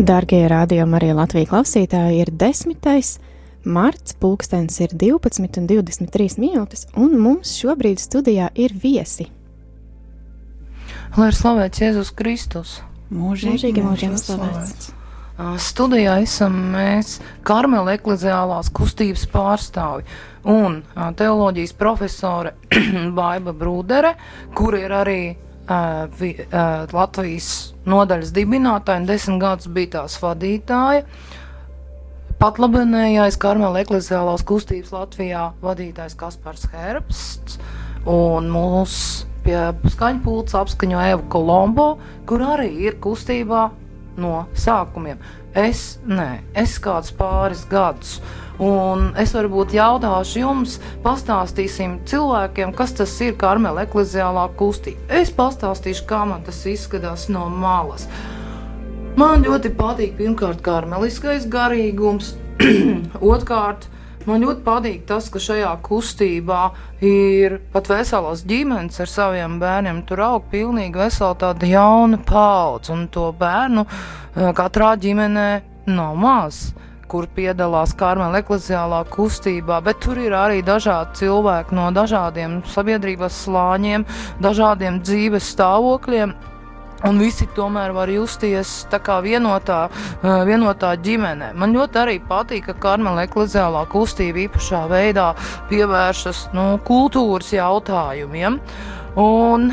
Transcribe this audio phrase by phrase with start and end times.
[0.00, 3.18] Darbie rādījumi, arī Latvijas klausītāji, ir 10.
[3.68, 9.26] marts, pulkstenis ir 12 un 23 minūtes, un mums šobrīd studijā ir viesi.
[11.18, 12.78] Lai ir slavēts Jēzus Kristus!
[13.12, 14.88] Mūžīgi mūžiem slavēts!
[15.60, 20.08] Studijā esam mēs, Karmela ekleziālās kustības pārstāvi
[20.48, 20.80] un
[21.20, 22.56] teoloģijas profesore
[23.20, 24.16] Baiba Brūdere,
[24.56, 25.20] kur ir arī
[26.18, 27.50] vi, uh, Latvijas
[27.86, 31.04] nodaļas dibinātāja un desmit gadus bija tās vadītāja.
[32.40, 37.58] Patlabenējais Karmela ekleziālās kustības Latvijā vadītājs Kaspars Herbsts
[38.08, 39.58] un mūsu pie
[39.92, 41.90] skaņpults apskaņo Eva Kolombo,
[42.28, 43.68] kur arī ir kustībā
[44.20, 45.20] no sākumiem.
[45.56, 48.18] Es, nē, es kādus pāris gadus.
[48.60, 50.74] Un es varbūt jautāšu jums,
[51.04, 55.00] pastāstīsim cilvēkiem, kas tas ir Karmela ekleziālā kustība.
[55.20, 58.04] Es pastāstīšu, kā man tas izskatās no malas.
[59.16, 62.34] Man ļoti patīk pirmkārt karmeliskais garīgums,
[63.32, 63.88] otrkārt
[64.28, 66.58] Man ļoti patīk tas, ka šajā kustībā
[67.00, 70.02] ir pat veselas ģimenes ar saviem bērniem.
[70.04, 75.48] Tur aug pilnīgi vesela tāda jauna paudze, un to bērnu eh, katrā ģimenē
[75.88, 76.60] nav maz
[77.10, 84.06] kur piedalās Karmela ekleziālā kustībā, bet tur ir arī dažādi cilvēki no dažādiem sabiedrības slāņiem,
[84.42, 86.36] dažādiem dzīves stāvokļiem.
[87.08, 91.54] Un visi tomēr var justies tā kā vienotā, eh, vienotā ģimenē.
[91.54, 95.30] Man ļoti arī patīk, ka Karmela ekleziālā kustība īpašā veidā
[95.70, 98.60] pievēršas nu, kultūras jautājumiem.
[99.16, 99.72] Un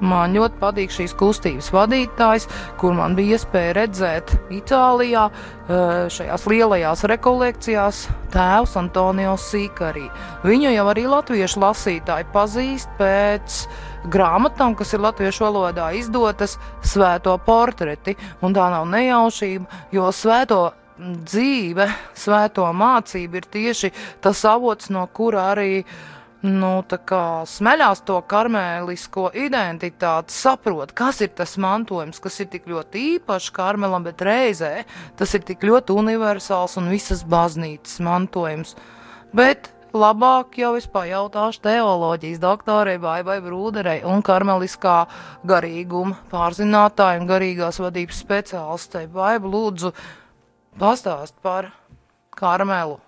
[0.00, 2.46] Man ļoti patīk šīs kustības vadītājs,
[2.78, 10.06] kur man bija iespēja redzēt Itālijā, eh, šajās lielajās rekolekcijās, tēvs Antonio Sīkarī.
[10.44, 13.66] Viņu jau arī latviešu lasītāji pazīst pēc
[14.06, 18.16] grāmatām, kas ir latviešu valodā izdotas, svēto portreti.
[18.40, 25.54] Un tā nav nejaušība, jo svēto dzīve, svēto mācība ir tieši tas avots, no kura
[25.54, 26.72] arī uh, nu,
[27.50, 34.04] smeļās to karmelisko identitāti, saprot, kas ir tas mantojums, kas ir tik ļoti īpašs karmelam,
[34.06, 34.84] bet reizē
[35.18, 38.76] tas ir tik ļoti universāls un visas baznīcas mantojums.
[39.34, 45.00] Bet labāk jau es pajautāšu teoloģijas doktorei Baibai Brūderei un karmeliskā
[45.48, 49.08] garīguma pārzinātāju un garīgās vadības speciālistei.
[49.10, 49.92] Baiba lūdzu
[50.78, 51.72] pastāst par
[52.38, 53.00] karmelu.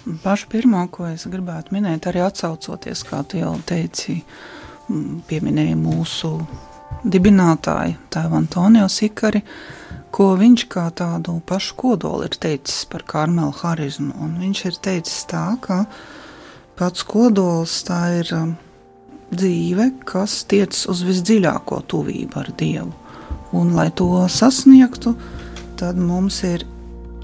[0.00, 4.22] Pašu pirmo, ko es gribētu minēt, arī atsaucoties, kā tu jau teici,
[5.28, 6.30] pieminēja mūsu
[7.04, 9.42] dibinātāju, tēvu Antonio Sikari,
[10.10, 14.14] ko viņš kā tādu pašu kodolu ir teicis par karmelu harizmu.
[14.24, 15.84] Un viņš ir teicis tā, ka
[16.80, 18.32] pats kodols tā ir
[19.30, 22.90] dzīve, kas tiec uz visdziļāko tuvību ar Dievu.
[23.52, 25.12] Un, lai to sasniegtu,
[25.76, 26.64] tad mums ir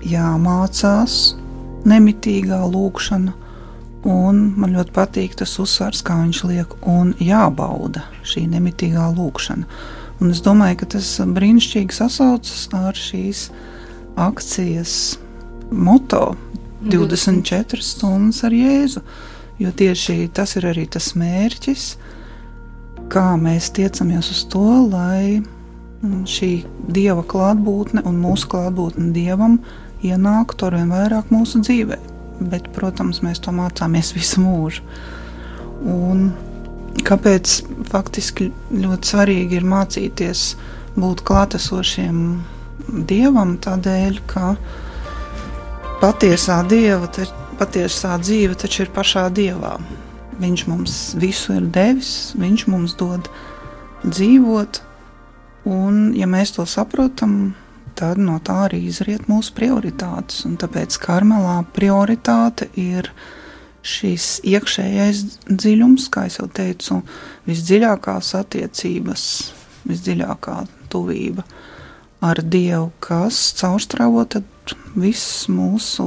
[0.04, 1.37] jāmācās
[1.86, 3.34] nemitīgā lūkšana,
[4.06, 9.66] un man ļoti patīk tas uzsvars, kā viņš liek, un jābauda šī nemitīgā lūkšana.
[10.20, 13.48] Un es domāju, ka tas brīnišķīgi sasaucas ar šīs
[14.16, 15.16] akcijas
[15.70, 16.36] moto
[16.86, 19.02] 24 stundas ar Jēzu,
[19.60, 21.91] jo tieši tas ir arī tas mērķis,
[23.12, 25.42] kā mēs tiecamies uz to, lai
[26.28, 26.50] šī
[26.92, 29.58] dieva klātbūtne un mūsu klātbūtne dievam
[30.04, 31.98] ienāktu ar vien vairāk mūsu dzīvē.
[32.50, 34.84] Bet, protams, mēs to mācāmies visu mūžu.
[35.86, 36.28] Un
[37.06, 40.44] kāpēc faktiski ļoti svarīgi ir mācīties
[40.98, 42.20] būt klātesošiem
[43.08, 43.56] dievam?
[43.62, 44.54] Tādēļ, ka
[46.02, 47.24] patiesā dieva, te,
[47.60, 49.76] patiesā dzīve taču ir pašā dievā.
[50.36, 53.30] Viņš mums visu ir devis, viņš mums dod
[54.04, 54.82] dzīvot,
[55.72, 57.54] un ja mēs to saprotam,
[57.96, 60.44] tad no tā arī izriet mūsu prioritātes.
[60.48, 63.10] Un tāpēc karmelā prioritāte ir
[63.86, 67.00] šīs iekšējais dziļums, kā jau teicu,
[67.46, 69.28] visdziļākās attiecības,
[69.87, 70.58] visdziļākā
[70.93, 71.46] tuvība
[72.25, 74.25] ar Dievu, kas caurstrāvo
[74.96, 76.06] visus mūsu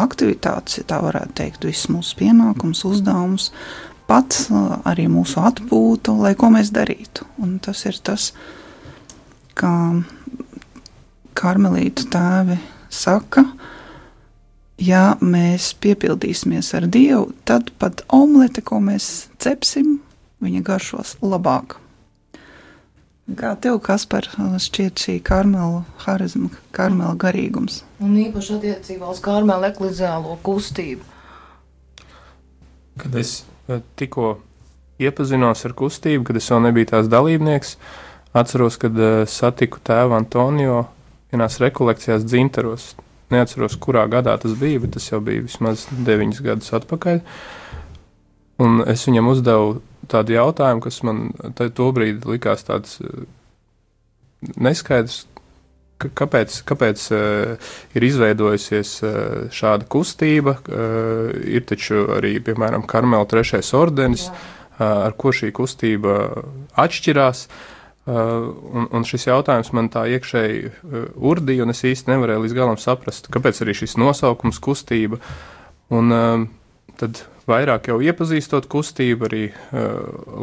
[0.00, 3.50] aktivitātes, ja tā varētu teikt, visus mūsu pienākumus, uzdevumus,
[4.08, 4.36] pat
[4.88, 7.26] arī mūsu atpūtu, lai ko mēs darītu.
[7.42, 8.32] Un tas ir tas,
[9.58, 9.74] kā
[11.36, 12.58] karmelītu tēvi
[12.92, 13.44] saka,
[14.80, 19.98] ja mēs piepildīsimies ar Dievu, tad pat omlete, ko mēs cepsim,
[20.44, 21.78] viņa garšos labāk.
[23.24, 24.26] Kā tev, Kaspar,
[24.60, 27.80] šķiet šī karmela harizma, karmela garīgums?
[28.04, 31.06] Un īpaši attiecībā uz karmela ekliziālo kustību.
[33.00, 34.34] Kad es eh, tikko
[35.00, 37.78] iepazinos ar kustību, kad es vēl nebiju tās dalībnieks,
[38.36, 40.84] atceros, kad uh, satiku tēvu Antonio
[41.34, 42.94] vienās rekolekcijās dzintaros.
[43.32, 47.22] Neatceros, kurā gadā tas bija, bet tas jau bija vismaz deviņus gadus atpakaļ.
[48.62, 49.78] Un es viņam uzdevu
[50.10, 51.22] tādu jautājumu, kas man
[51.56, 53.24] tobrīd likās tāds uh,
[54.60, 55.24] neskaidrs,
[56.04, 59.14] kāpēc, kāpēc uh, ir izveidojusies uh,
[59.54, 60.58] šāda kustība.
[60.68, 66.20] Uh, ir taču arī, piemēram, Karmela trešais ordenis, uh, ar ko šī kustība
[66.84, 67.48] atšķirās.
[67.48, 67.70] Uh,
[68.06, 72.80] un, un šis jautājums man tā iekšēji uh, urdīja, un es īsti nevarēju līdz galam
[72.80, 75.20] saprast, kāpēc arī šis nosaukums kustība.
[75.94, 76.42] Un uh,
[77.00, 79.94] tad vairāk jau iepazīstot kustību, arī uh,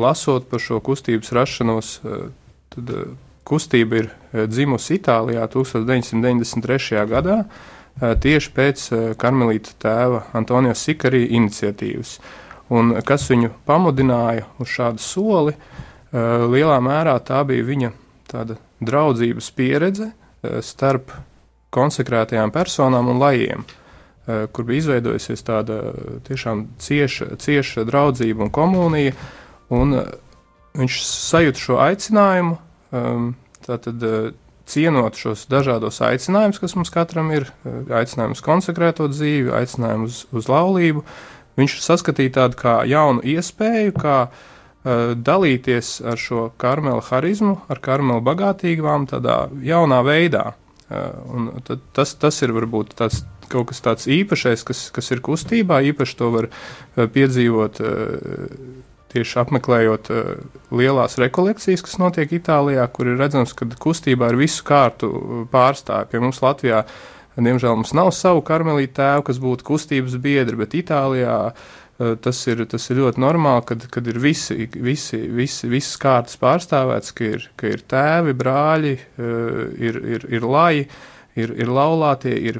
[0.01, 2.31] lasot par šo kustības rašanos, uh,
[2.73, 3.13] tad uh,
[3.45, 4.09] kustība ir
[4.47, 7.01] dzimusi Itālijā 1993.
[7.09, 7.41] gadā,
[7.99, 8.83] tieši pēc
[9.19, 12.13] karmelīta tēva Antonija Sikarī iniciatīvas.
[12.71, 15.57] Un kas viņu pamudināja uz šādu soli,
[16.11, 17.91] lielā mērā tā bija viņa
[18.31, 20.09] tāda draudzības pieredze
[20.65, 21.13] starp
[21.71, 23.63] konsekrētajām personām un lajiem,
[24.25, 25.77] kur bija izveidojusies tāda
[26.27, 29.13] tiešām cieša, cieša draudzība un komunija,
[29.71, 29.95] un
[30.75, 33.31] viņš sajūta šo aicinājumu um,
[33.65, 34.31] Tātad, eh,
[34.65, 37.69] cienot šos dažādos aicinājumus, kas mums katram ir, eh,
[38.01, 41.03] aicinājumu uz konsekrēto dzīvi, aicinājumu uz, uz laulību,
[41.57, 44.47] viņš saskatīja tādu kā jaunu iespēju, kā uh,
[44.83, 50.51] dalīties ar šo karmela harizmu, ar karmela bagātīgām, tādā jaunā veidā.
[50.91, 51.59] Uh,
[51.95, 56.31] tas, tas ir varbūt tāds kaut kas tāds īpašais, kas, kas ir kustībā, īpaši to
[56.33, 56.47] var
[56.95, 60.11] piedzīvot uh, tieši apmeklējot
[60.75, 66.11] lielās rekolekcijas, kas notiek Itālijā, kur ir redzams, ka kustībā ir visu kārtu eh, pārstāvji.
[66.13, 66.85] Pie mums Latvijā,
[67.35, 71.69] diemžēl, mums nav savu karmelītu tēvu, kas būtu kustības biedri, bet Itālijā uh,
[72.23, 77.13] tas ir, tas ir ļoti normāli, kad, kad ir visi, visi, visi, visas kārtas pārstāvēts,
[77.17, 80.87] ka ir, ka ir tēvi, brāļi, uh, ir, ir, ir laji
[81.39, 82.59] ir, ir laulātie, ir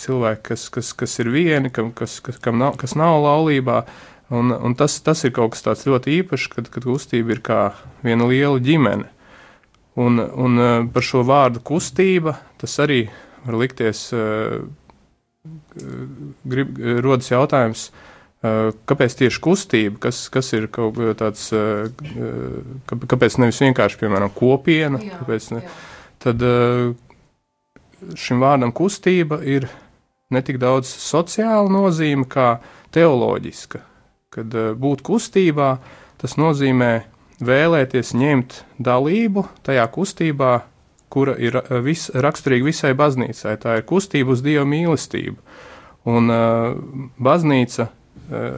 [0.00, 3.82] cilvēki, kas, kas, kas ir vieni, kam, kas, kas, kam nav, kas nav laulībā.
[4.30, 7.62] Un, un tas, tas ir kaut kas tāds ļoti īpašs, kad, kad kustība ir kā
[8.04, 9.08] viena liela ģimene.
[9.98, 13.02] Un, un eh, par šo vārdu kustība tas arī
[13.42, 14.60] var likties, eh,
[16.46, 18.09] grib, rodas jautājums, eh,
[18.40, 21.50] kāpēc tieši kustība, kas, kas ir kaut tāds,
[22.88, 25.74] kāpēc nevis vienkārši, piemēram, kopiena, jā, kāpēc ne, jā.
[26.24, 26.46] tad
[28.16, 29.68] šim vārdam kustība ir
[30.32, 32.54] ne tik daudz sociāla nozīme kā
[32.96, 33.84] teoloģiska
[34.34, 35.70] kad eh, būt kustībā,
[36.20, 36.92] tas nozīmē
[37.42, 40.52] vēlēties ņemt dalību tajā kustībā,
[41.10, 43.56] kura ir eh, vis, raksturīga visai baznīcai.
[43.60, 45.38] Tā ir kustība uz Dieva mīlestību.
[46.10, 46.78] Un uh,
[47.20, 47.90] baznīca,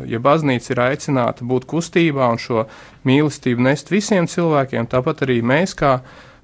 [0.08, 2.66] ja baznīca ir aicināta būt kustībā un šo
[3.08, 5.99] mīlestību nest visiem cilvēkiem, tāpat arī mēs, kā,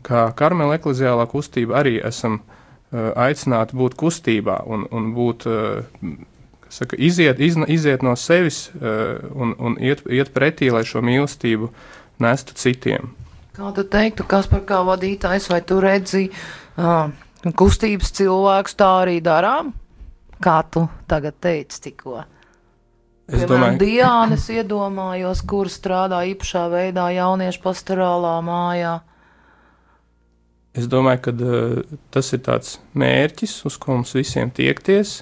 [0.06, 6.16] kā karmela ekleziālā kustība, arī esam uh, aicināti būt kustībā un, un būt uh,
[6.72, 11.70] saka, iziet, izna, iziet no sevis un, un iet, iet pretī, lai šo mīlestību
[12.20, 13.12] nestu citiem.
[13.58, 17.08] Kā tu teiktu, kas par kā vadītājs, vai tu redzi uh,
[17.58, 19.72] kustības cilvēkus tā arī darām?
[20.38, 22.22] Kā tu tagad teici tikko?
[23.28, 28.94] Es Piemēram, domāju, Diānas iedomājos, kur strādā īpašā veidā jauniešu pastorālā mājā.
[30.78, 35.18] Es domāju, ka uh, tas ir tāds mērķis, uz ko mums visiem tiekties.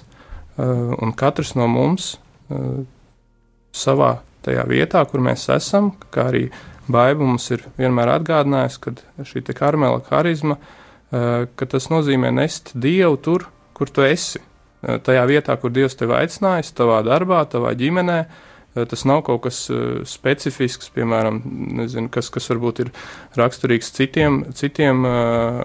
[0.57, 2.15] Eh, un katrs no mums
[2.49, 2.79] eh,
[3.77, 6.47] savā tajā vietā, kur mēs esam, kā arī
[6.87, 10.55] Baiba mums ir vienmēr atgādinājusi, ka šī karmela harizma,
[11.11, 13.43] ka tas nozīmē nest Dievu tur,
[13.75, 14.39] kur tu esi.
[14.81, 19.41] Tajā vietā, kur Dievs tevi aicinājis, tavā darbā, tavā ģimenē, uh, Eh, tas nav kaut
[19.45, 21.39] kas uh, specifisks, piemēram,
[21.79, 22.91] nezinu, kas, kas varbūt ir
[23.39, 25.61] raksturīgs citiem, citiem uh,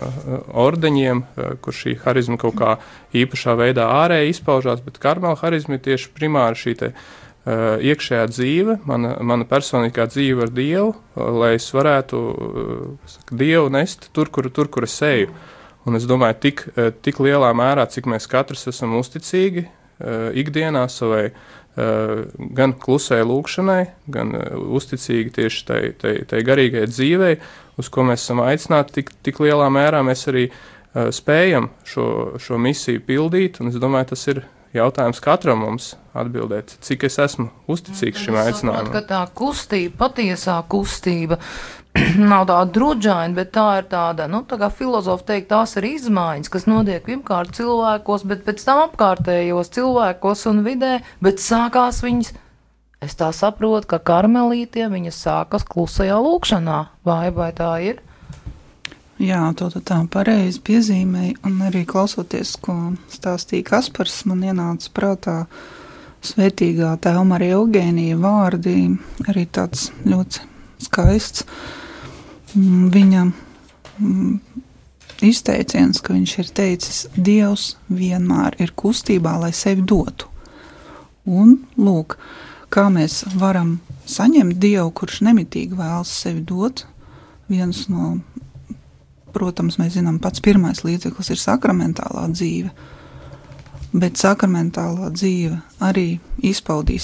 [0.65, 2.77] ordeņiem, uh, kur šī harizma kaut kā
[3.17, 8.79] īpašā veidā ārēji izpaužās, bet karmela harizma ir tieši primāri šī te, uh, iekšējā dzīve,
[8.89, 14.49] mana, mana personīgā dzīve ar Dievu, uh, lai es varētu uh, Dievu nest tur, kur,
[14.55, 15.35] tur, kur es eju.
[15.89, 16.67] Un es domāju, tik,
[17.03, 19.67] tik lielā mērā, cik mēs katrs esam uzticīgi
[20.39, 21.33] ikdienā savai
[21.73, 27.37] Eh, gan klusai lūkšanai, gan eh, uzticīgi tieši tai, tai, tai garīgajai dzīvei,
[27.81, 30.51] uz ko mēs esam aicināti, tik, tik lielā mērā mēs arī
[30.93, 33.57] spējam šo, šo misiju pildīt.
[33.65, 34.43] Es domāju, tas ir
[34.77, 38.99] jautājums katram mums atbildēt, cik es esmu uzticīgs šim aicinājumam.
[39.09, 41.39] Tā kustība, patiesā kustība
[42.33, 46.53] nav tāda drudžaina, bet tā ir tāda, nu, tā kā filozofi teikt, tās ir izmaiņas,
[46.53, 52.33] kas notiek pirmkārt cilvēkos, bet pēc tam apkārtējos cilvēkos un vidē, bet sākās viņas,
[53.05, 58.01] es tā saprotu, ka karmelītiem viņas sākas klusajā lūkšanā, vai, vai tā ir?
[59.23, 62.75] Jā, to tu tā pareizi piezīmēji, un arī klausoties, ko
[63.13, 65.35] stāstīja Kaspars, man ienāca prātā
[66.27, 68.75] svētīgā tēva Marija Eugēnija vārdi,
[69.31, 70.43] arī tāds ļoti
[70.83, 71.47] skaists.
[72.57, 74.35] Mm, viņa mm,
[75.31, 80.27] izteiciens, ka viņš ir teicis, Dievs vienmēr ir kustībā, lai sevi dotu.
[81.31, 82.19] Un lūk,
[82.75, 86.89] kā mēs varam saņemt Dievu, kurš nemitīgi vēlas sevi dot,
[87.47, 88.17] viens no
[89.33, 92.73] Protams, mēs zinām, pats pirmais līdzeklis ir sakramentālā dzīve,
[93.97, 97.01] bet sakramentālā dzīve arī izpaudīs